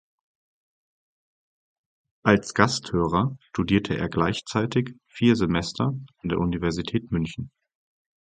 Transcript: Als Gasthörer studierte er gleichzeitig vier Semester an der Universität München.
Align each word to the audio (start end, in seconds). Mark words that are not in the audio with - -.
Als 2.23 2.55
Gasthörer 2.55 3.37
studierte 3.39 3.95
er 3.95 4.09
gleichzeitig 4.09 4.95
vier 5.05 5.35
Semester 5.35 5.93
an 6.23 6.29
der 6.29 6.39
Universität 6.39 7.11
München. 7.11 7.51